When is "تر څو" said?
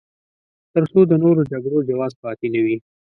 0.73-0.99